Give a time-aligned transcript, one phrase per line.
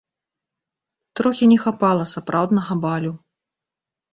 [1.21, 3.13] Трохі не хапала сапраўднага балю.